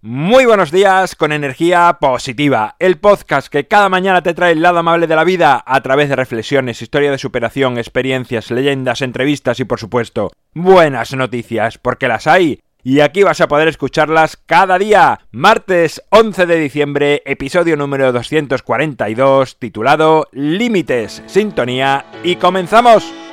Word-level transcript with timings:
Muy 0.00 0.46
buenos 0.46 0.70
días 0.70 1.16
con 1.16 1.32
energía 1.32 1.98
positiva, 2.00 2.76
el 2.78 2.98
podcast 2.98 3.48
que 3.48 3.66
cada 3.66 3.88
mañana 3.88 4.22
te 4.22 4.32
trae 4.32 4.52
el 4.52 4.62
lado 4.62 4.78
amable 4.78 5.08
de 5.08 5.16
la 5.16 5.24
vida 5.24 5.60
a 5.66 5.80
través 5.80 6.08
de 6.08 6.14
reflexiones, 6.14 6.80
historia 6.80 7.10
de 7.10 7.18
superación, 7.18 7.78
experiencias, 7.78 8.52
leyendas, 8.52 9.02
entrevistas 9.02 9.58
y 9.58 9.64
por 9.64 9.80
supuesto 9.80 10.30
buenas 10.54 11.16
noticias, 11.16 11.78
porque 11.78 12.06
las 12.06 12.28
hay. 12.28 12.60
Y 12.84 13.00
aquí 13.00 13.24
vas 13.24 13.40
a 13.40 13.48
poder 13.48 13.66
escucharlas 13.66 14.36
cada 14.36 14.78
día. 14.78 15.18
Martes 15.32 16.00
11 16.10 16.46
de 16.46 16.60
diciembre, 16.60 17.22
episodio 17.26 17.76
número 17.76 18.12
242, 18.12 19.58
titulado 19.58 20.28
Límites, 20.30 21.24
Sintonía 21.26 22.06
y 22.22 22.36
comenzamos. 22.36 23.27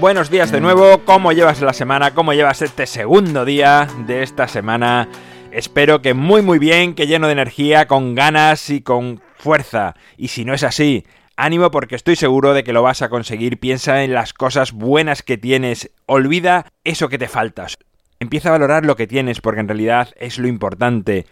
Buenos 0.00 0.30
días 0.30 0.50
de 0.50 0.62
nuevo, 0.62 1.02
¿cómo 1.04 1.30
llevas 1.30 1.60
la 1.60 1.74
semana? 1.74 2.14
¿Cómo 2.14 2.32
llevas 2.32 2.62
este 2.62 2.86
segundo 2.86 3.44
día 3.44 3.86
de 4.06 4.22
esta 4.22 4.48
semana? 4.48 5.10
Espero 5.52 6.00
que 6.00 6.14
muy 6.14 6.40
muy 6.40 6.58
bien, 6.58 6.94
que 6.94 7.06
lleno 7.06 7.26
de 7.26 7.34
energía, 7.34 7.86
con 7.86 8.14
ganas 8.14 8.70
y 8.70 8.80
con 8.80 9.20
fuerza. 9.36 9.94
Y 10.16 10.28
si 10.28 10.46
no 10.46 10.54
es 10.54 10.62
así, 10.62 11.04
ánimo 11.36 11.70
porque 11.70 11.96
estoy 11.96 12.16
seguro 12.16 12.54
de 12.54 12.64
que 12.64 12.72
lo 12.72 12.82
vas 12.82 13.02
a 13.02 13.10
conseguir. 13.10 13.60
Piensa 13.60 14.02
en 14.02 14.14
las 14.14 14.32
cosas 14.32 14.72
buenas 14.72 15.22
que 15.22 15.36
tienes, 15.36 15.90
olvida 16.06 16.72
eso 16.82 17.10
que 17.10 17.18
te 17.18 17.28
faltas. 17.28 17.76
Empieza 18.20 18.48
a 18.48 18.52
valorar 18.52 18.86
lo 18.86 18.96
que 18.96 19.06
tienes 19.06 19.42
porque 19.42 19.60
en 19.60 19.68
realidad 19.68 20.14
es 20.16 20.38
lo 20.38 20.48
importante. 20.48 21.26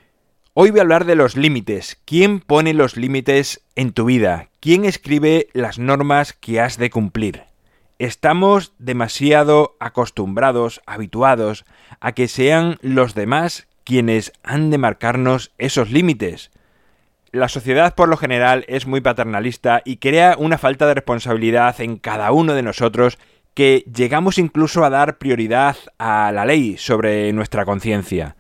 Hoy 0.53 0.73
voy 0.73 0.81
a 0.81 0.83
hablar 0.83 1.07
de 1.07 1.15
los 1.15 1.39
límites. 1.39 1.99
¿Quién 2.05 2.41
pone 2.41 2.75
los 2.75 2.99
límites 2.99 3.63
en 3.77 3.93
tu 3.93 4.05
vida? 4.05 4.51
¿Quién 4.61 4.85
escribe 4.85 5.49
las 5.55 5.79
normas 5.79 6.35
que 6.35 6.61
has 6.61 6.77
de 6.77 6.91
cumplir? 6.91 7.49
Estamos 7.99 8.75
demasiado 8.79 9.77
acostumbrados, 9.81 10.81
habituados, 10.87 11.65
a 11.99 12.13
que 12.13 12.29
sean 12.29 12.79
los 12.81 13.15
demás 13.15 13.67
quienes 13.83 14.33
han 14.45 14.71
de 14.71 14.79
marcarnos 14.79 15.51
esos 15.59 15.91
límites. 15.91 16.53
La 17.33 17.49
sociedad 17.49 17.97
por 17.97 18.09
lo 18.09 18.17
general 18.17 18.65
es 18.69 18.87
muy 18.87 19.01
paternalista 19.01 19.83
y 19.85 19.97
crea 19.97 20.37
una 20.39 20.59
falta 20.59 20.87
de 20.87 20.95
responsabilidad 20.95 21.81
en 21.81 21.97
cada 21.97 22.31
uno 22.31 22.55
de 22.55 22.63
nosotros 22.63 23.19
que 23.55 23.85
llegamos 23.93 24.39
incluso 24.39 24.85
a 24.85 24.91
dar 24.91 25.19
prioridad 25.19 25.77
a 25.99 26.31
la 26.31 26.47
ley 26.47 26.77
sobre 26.77 27.33
nuestra 27.33 27.65
conciencia. 27.65 28.37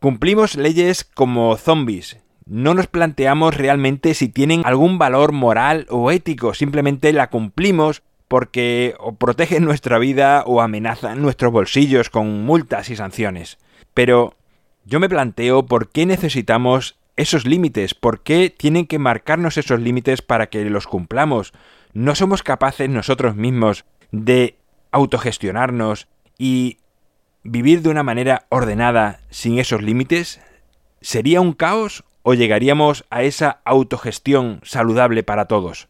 Cumplimos 0.00 0.54
leyes 0.54 1.04
como 1.04 1.56
zombies. 1.56 2.18
No 2.44 2.74
nos 2.74 2.86
planteamos 2.88 3.56
realmente 3.56 4.12
si 4.12 4.28
tienen 4.28 4.60
algún 4.66 4.98
valor 4.98 5.32
moral 5.32 5.86
o 5.88 6.10
ético, 6.10 6.52
simplemente 6.52 7.12
la 7.14 7.30
cumplimos 7.30 8.02
porque 8.28 8.94
o 8.98 9.14
protegen 9.14 9.64
nuestra 9.64 9.98
vida 9.98 10.42
o 10.46 10.60
amenazan 10.60 11.22
nuestros 11.22 11.52
bolsillos 11.52 12.10
con 12.10 12.44
multas 12.44 12.90
y 12.90 12.96
sanciones. 12.96 13.58
Pero 13.94 14.34
yo 14.84 15.00
me 15.00 15.08
planteo 15.08 15.66
por 15.66 15.88
qué 15.88 16.06
necesitamos 16.06 16.98
esos 17.16 17.46
límites, 17.46 17.94
por 17.94 18.22
qué 18.22 18.50
tienen 18.50 18.86
que 18.86 18.98
marcarnos 18.98 19.56
esos 19.56 19.80
límites 19.80 20.22
para 20.22 20.48
que 20.48 20.64
los 20.66 20.86
cumplamos. 20.86 21.52
¿No 21.92 22.14
somos 22.14 22.42
capaces 22.42 22.90
nosotros 22.90 23.36
mismos 23.36 23.84
de 24.12 24.56
autogestionarnos 24.92 26.08
y 26.38 26.78
vivir 27.42 27.82
de 27.82 27.88
una 27.88 28.02
manera 28.02 28.46
ordenada 28.50 29.20
sin 29.30 29.58
esos 29.58 29.82
límites? 29.82 30.40
¿Sería 31.00 31.40
un 31.40 31.52
caos 31.52 32.04
o 32.22 32.34
llegaríamos 32.34 33.04
a 33.08 33.22
esa 33.22 33.60
autogestión 33.64 34.60
saludable 34.62 35.22
para 35.22 35.46
todos? 35.46 35.88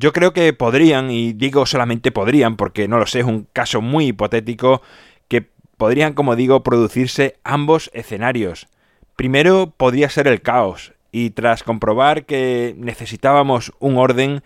Yo 0.00 0.12
creo 0.12 0.32
que 0.32 0.52
podrían, 0.52 1.10
y 1.10 1.32
digo 1.32 1.66
solamente 1.66 2.12
podrían 2.12 2.56
porque 2.56 2.86
no 2.86 2.98
lo 2.98 3.06
sé, 3.06 3.18
es 3.20 3.24
un 3.24 3.48
caso 3.52 3.80
muy 3.80 4.06
hipotético, 4.06 4.80
que 5.26 5.50
podrían, 5.76 6.14
como 6.14 6.36
digo, 6.36 6.62
producirse 6.62 7.40
ambos 7.42 7.90
escenarios. 7.92 8.68
Primero 9.16 9.74
podría 9.76 10.08
ser 10.08 10.28
el 10.28 10.40
caos, 10.40 10.92
y 11.10 11.30
tras 11.30 11.64
comprobar 11.64 12.26
que 12.26 12.76
necesitábamos 12.78 13.72
un 13.80 13.96
orden, 13.96 14.44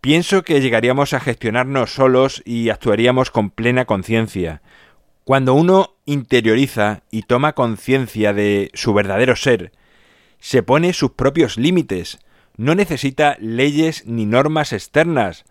pienso 0.00 0.44
que 0.44 0.60
llegaríamos 0.60 1.14
a 1.14 1.20
gestionarnos 1.20 1.92
solos 1.92 2.40
y 2.44 2.68
actuaríamos 2.68 3.32
con 3.32 3.50
plena 3.50 3.86
conciencia. 3.86 4.62
Cuando 5.24 5.54
uno 5.54 5.96
interioriza 6.04 7.02
y 7.10 7.22
toma 7.22 7.54
conciencia 7.54 8.32
de 8.32 8.70
su 8.74 8.94
verdadero 8.94 9.34
ser, 9.34 9.72
se 10.38 10.62
pone 10.62 10.92
sus 10.92 11.10
propios 11.10 11.56
límites, 11.56 12.20
no 12.56 12.74
necesita 12.74 13.36
leyes 13.40 14.06
ni 14.06 14.26
normas 14.26 14.72
externas. 14.72 15.44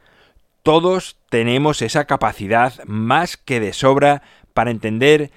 Todos 0.64 1.18
tenemos 1.30 1.82
esa 1.82 2.06
capacidad 2.06 2.84
más 2.86 3.38
que 3.38 3.60
de 3.60 3.74
sobra 3.74 4.22
para 4.54 4.72
entender 4.72 5.32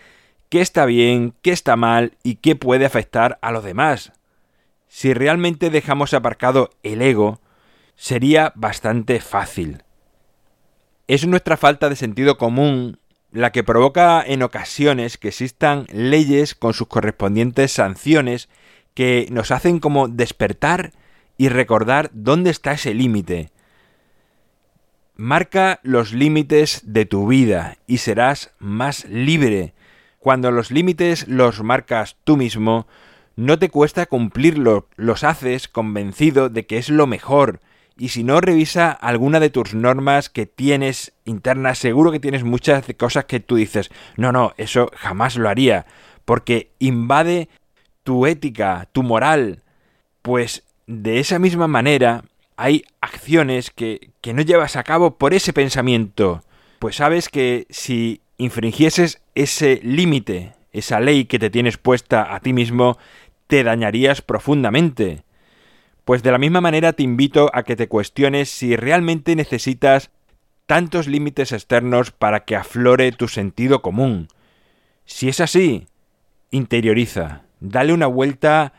qué 0.49 0.61
está 0.61 0.85
bien, 0.85 1.35
qué 1.43 1.53
está 1.53 1.77
mal 1.77 2.17
y 2.23 2.37
qué 2.37 2.57
puede 2.57 2.85
afectar 2.85 3.39
a 3.43 3.51
los 3.51 3.65
demás. 3.65 4.13
Si 4.89 5.15
realmente 5.15 5.71
dejamos 5.71 6.15
aparcado 6.15 6.71
el 6.83 7.03
ego, 7.03 7.41
sería 7.97 8.53
bastante 8.55 9.21
fácil. 9.21 9.83
Es 11.07 11.27
nuestra 11.27 11.57
falta 11.57 11.89
de 11.89 11.97
sentido 11.97 12.39
común 12.39 12.99
la 13.31 13.51
que 13.51 13.65
provoca 13.65 14.23
en 14.25 14.43
ocasiones 14.43 15.19
que 15.19 15.29
existan 15.29 15.87
leyes 15.93 16.55
con 16.55 16.73
sus 16.73 16.87
correspondientes 16.87 17.73
sanciones 17.73 18.49
que 18.95 19.27
nos 19.31 19.51
hacen 19.51 19.81
como 19.81 20.07
despertar 20.07 20.93
y 21.37 21.49
recordar 21.49 22.11
dónde 22.12 22.50
está 22.50 22.72
ese 22.72 22.95
límite. 22.95 23.50
Marca 25.17 25.81
los 25.83 26.12
límites 26.12 26.83
de 26.84 27.06
tu 27.06 27.28
vida 27.28 27.78
y 27.87 27.99
serás 27.99 28.53
más 28.59 29.05
libre. 29.05 29.75
Cuando 30.19 30.50
los 30.50 30.71
límites 30.71 31.28
los 31.28 31.62
marcas 31.62 32.17
tú 32.25 32.37
mismo, 32.37 32.87
no 33.37 33.59
te 33.59 33.69
cuesta 33.69 34.06
cumplirlos, 34.06 34.84
los 34.97 35.22
haces 35.22 35.69
convencido 35.69 36.49
de 36.49 36.67
que 36.67 36.78
es 36.78 36.89
lo 36.89 37.06
mejor. 37.06 37.61
Y 37.97 38.09
si 38.09 38.25
no, 38.25 38.41
revisa 38.41 38.91
alguna 38.91 39.39
de 39.39 39.51
tus 39.51 39.72
normas 39.75 40.28
que 40.28 40.47
tienes 40.47 41.12
internas. 41.25 41.78
Seguro 41.78 42.11
que 42.11 42.19
tienes 42.19 42.43
muchas 42.43 42.84
cosas 42.97 43.27
que 43.27 43.39
tú 43.39 43.55
dices, 43.55 43.91
no, 44.16 44.33
no, 44.33 44.53
eso 44.56 44.91
jamás 44.97 45.37
lo 45.37 45.49
haría. 45.49 45.87
Porque 46.25 46.72
invade 46.81 47.49
tu 48.03 48.27
ética, 48.27 48.89
tu 48.93 49.05
moral. 49.05 49.62
Pues 50.22 50.64
de 50.87 51.19
esa 51.19 51.39
misma 51.39 51.69
manera, 51.69 52.25
hay 52.56 52.84
acciones 53.00 53.71
que, 53.71 54.11
que 54.21 54.34
no 54.34 54.43
llevas 54.43 54.77
a 54.77 54.84
cabo 54.84 55.17
por 55.17 55.34
ese 55.34 55.53
pensamiento. 55.53 56.43
Pues 56.78 56.97
sabes 56.97 57.28
que 57.28 57.67
si 57.71 58.21
infringieses 58.39 59.22
ese 59.34 59.81
límite, 59.83 60.53
esa 60.72 61.00
ley 61.00 61.25
que 61.25 61.39
te 61.39 61.50
tienes 61.50 61.78
puesta 61.78 62.34
a 62.34 62.41
ti 62.41 62.53
mismo, 62.53 62.99
te 63.47 63.62
dañarías 63.65 64.22
profundamente. 64.22 65.25
Pues 66.05 66.22
de 66.22 66.33
la 66.33 66.39
misma 66.39 66.61
manera 66.61 66.93
te 66.93 67.03
invito 67.03 67.51
a 67.55 67.62
que 67.62 67.77
te 67.77 67.89
cuestiones 67.89 68.51
si 68.51 68.77
realmente 68.77 69.37
necesitas 69.37 70.11
tantos 70.66 71.06
límites 71.06 71.53
externos 71.53 72.11
para 72.11 72.45
que 72.45 72.56
aflore 72.56 73.12
tu 73.12 73.28
sentido 73.28 73.83
común. 73.83 74.28
Si 75.05 75.28
es 75.28 75.41
así, 75.41 75.87
interioriza, 76.51 77.43
dale 77.61 77.93
una 77.93 78.06
vuelta 78.06 78.72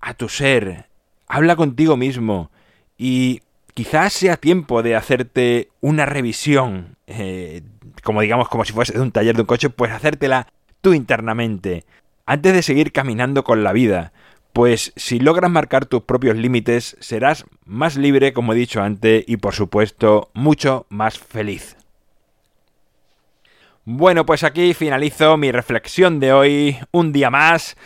a 0.00 0.14
tu 0.14 0.28
ser, 0.28 0.87
habla 1.28 1.56
contigo 1.56 1.96
mismo 1.96 2.50
y 2.96 3.42
quizás 3.74 4.12
sea 4.12 4.36
tiempo 4.36 4.82
de 4.82 4.96
hacerte 4.96 5.68
una 5.80 6.06
revisión, 6.06 6.96
eh, 7.06 7.62
como 8.02 8.22
digamos 8.22 8.48
como 8.48 8.64
si 8.64 8.72
fuese 8.72 8.94
de 8.94 9.00
un 9.00 9.12
taller 9.12 9.36
de 9.36 9.42
un 9.42 9.46
coche, 9.46 9.70
pues 9.70 9.92
hacértela 9.92 10.48
tú 10.80 10.94
internamente, 10.94 11.84
antes 12.26 12.52
de 12.52 12.62
seguir 12.62 12.92
caminando 12.92 13.44
con 13.44 13.62
la 13.62 13.72
vida. 13.72 14.12
Pues 14.52 14.92
si 14.96 15.20
logras 15.20 15.50
marcar 15.50 15.86
tus 15.86 16.02
propios 16.02 16.36
límites, 16.36 16.96
serás 16.98 17.44
más 17.64 17.96
libre, 17.96 18.32
como 18.32 18.52
he 18.52 18.56
dicho 18.56 18.82
antes, 18.82 19.22
y 19.28 19.36
por 19.36 19.54
supuesto, 19.54 20.30
mucho 20.34 20.86
más 20.88 21.18
feliz. 21.18 21.76
Bueno, 23.84 24.26
pues 24.26 24.42
aquí 24.42 24.74
finalizo 24.74 25.36
mi 25.36 25.52
reflexión 25.52 26.18
de 26.18 26.32
hoy, 26.32 26.78
un 26.90 27.12
día 27.12 27.30
más 27.30 27.76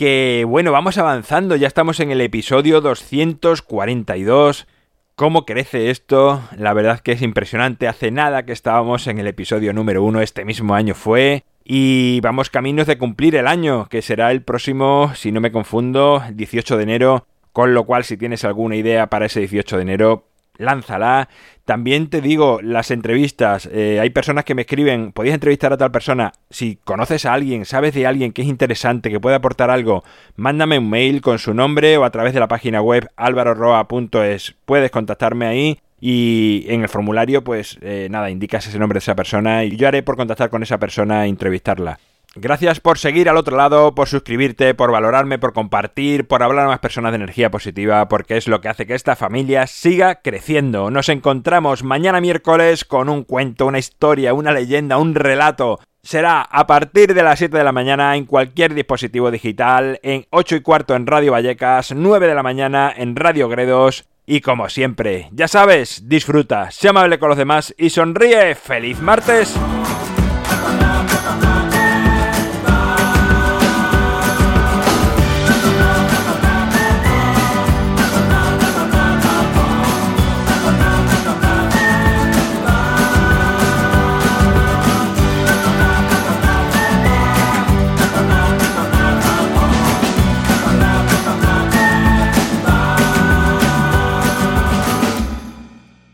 que 0.00 0.46
bueno, 0.48 0.72
vamos 0.72 0.96
avanzando, 0.96 1.56
ya 1.56 1.66
estamos 1.66 2.00
en 2.00 2.10
el 2.10 2.22
episodio 2.22 2.80
242. 2.80 4.66
¿Cómo 5.14 5.44
crece 5.44 5.90
esto? 5.90 6.40
La 6.56 6.72
verdad 6.72 7.00
que 7.00 7.12
es 7.12 7.20
impresionante. 7.20 7.86
Hace 7.86 8.10
nada 8.10 8.46
que 8.46 8.54
estábamos 8.54 9.06
en 9.08 9.18
el 9.18 9.26
episodio 9.26 9.74
número 9.74 10.02
uno, 10.02 10.22
este 10.22 10.46
mismo 10.46 10.74
año 10.74 10.94
fue. 10.94 11.44
Y 11.64 12.18
vamos 12.22 12.48
caminos 12.48 12.86
de 12.86 12.96
cumplir 12.96 13.36
el 13.36 13.46
año, 13.46 13.88
que 13.90 14.00
será 14.00 14.32
el 14.32 14.40
próximo, 14.40 15.12
si 15.14 15.32
no 15.32 15.42
me 15.42 15.52
confundo, 15.52 16.22
18 16.32 16.78
de 16.78 16.82
enero. 16.82 17.26
Con 17.52 17.74
lo 17.74 17.84
cual, 17.84 18.04
si 18.04 18.16
tienes 18.16 18.42
alguna 18.46 18.76
idea 18.76 19.08
para 19.08 19.26
ese 19.26 19.40
18 19.40 19.76
de 19.76 19.82
enero, 19.82 20.29
lánzala. 20.60 21.28
También 21.64 22.08
te 22.08 22.20
digo, 22.20 22.60
las 22.62 22.90
entrevistas, 22.90 23.68
eh, 23.72 23.98
hay 24.00 24.10
personas 24.10 24.44
que 24.44 24.54
me 24.54 24.62
escriben, 24.62 25.12
podéis 25.12 25.34
entrevistar 25.34 25.72
a 25.72 25.76
tal 25.76 25.90
persona, 25.90 26.32
si 26.50 26.76
conoces 26.84 27.26
a 27.26 27.32
alguien, 27.32 27.64
sabes 27.64 27.94
de 27.94 28.06
alguien 28.06 28.32
que 28.32 28.42
es 28.42 28.48
interesante, 28.48 29.10
que 29.10 29.20
puede 29.20 29.36
aportar 29.36 29.70
algo, 29.70 30.02
mándame 30.36 30.78
un 30.78 30.90
mail 30.90 31.20
con 31.20 31.38
su 31.38 31.54
nombre 31.54 31.96
o 31.96 32.04
a 32.04 32.10
través 32.10 32.34
de 32.34 32.40
la 32.40 32.48
página 32.48 32.82
web 32.82 33.08
alvaroroa.es, 33.16 34.56
puedes 34.64 34.90
contactarme 34.90 35.46
ahí 35.46 35.78
y 36.00 36.64
en 36.68 36.82
el 36.82 36.88
formulario 36.88 37.44
pues 37.44 37.78
eh, 37.82 38.08
nada, 38.10 38.30
indicas 38.30 38.66
ese 38.66 38.78
nombre 38.78 38.96
de 38.96 39.00
esa 39.00 39.14
persona 39.14 39.64
y 39.64 39.76
yo 39.76 39.86
haré 39.86 40.02
por 40.02 40.16
contactar 40.16 40.50
con 40.50 40.62
esa 40.62 40.78
persona 40.78 41.24
e 41.24 41.28
entrevistarla. 41.28 41.98
Gracias 42.36 42.78
por 42.78 42.96
seguir 42.96 43.28
al 43.28 43.36
otro 43.36 43.56
lado, 43.56 43.92
por 43.92 44.06
suscribirte, 44.06 44.72
por 44.74 44.92
valorarme, 44.92 45.40
por 45.40 45.52
compartir, 45.52 46.28
por 46.28 46.44
hablar 46.44 46.66
a 46.66 46.68
más 46.68 46.78
personas 46.78 47.10
de 47.10 47.16
energía 47.16 47.50
positiva, 47.50 48.06
porque 48.06 48.36
es 48.36 48.46
lo 48.46 48.60
que 48.60 48.68
hace 48.68 48.86
que 48.86 48.94
esta 48.94 49.16
familia 49.16 49.66
siga 49.66 50.20
creciendo. 50.22 50.92
Nos 50.92 51.08
encontramos 51.08 51.82
mañana 51.82 52.20
miércoles 52.20 52.84
con 52.84 53.08
un 53.08 53.24
cuento, 53.24 53.66
una 53.66 53.80
historia, 53.80 54.32
una 54.32 54.52
leyenda, 54.52 54.98
un 54.98 55.16
relato. 55.16 55.80
Será 56.04 56.42
a 56.42 56.68
partir 56.68 57.14
de 57.14 57.24
las 57.24 57.40
7 57.40 57.58
de 57.58 57.64
la 57.64 57.72
mañana 57.72 58.16
en 58.16 58.26
cualquier 58.26 58.74
dispositivo 58.74 59.32
digital, 59.32 59.98
en 60.04 60.24
8 60.30 60.54
y 60.54 60.60
cuarto 60.60 60.94
en 60.94 61.08
Radio 61.08 61.32
Vallecas, 61.32 61.92
9 61.92 62.28
de 62.28 62.34
la 62.36 62.44
mañana 62.44 62.94
en 62.96 63.16
Radio 63.16 63.48
Gredos. 63.48 64.04
Y 64.24 64.40
como 64.40 64.68
siempre, 64.68 65.28
ya 65.32 65.48
sabes, 65.48 66.08
disfruta, 66.08 66.70
sé 66.70 66.90
amable 66.90 67.18
con 67.18 67.30
los 67.30 67.38
demás 67.38 67.74
y 67.76 67.90
sonríe. 67.90 68.54
¡Feliz 68.54 69.00
martes! 69.00 69.58